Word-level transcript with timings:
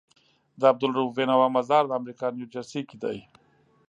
د 0.59 0.61
عبدالروف 0.71 1.09
بينوا 1.17 1.47
مزار 1.57 1.83
دامريکا 1.91 2.27
نيوجرسي 2.35 2.81
کي 2.89 2.97
دی 3.03 3.17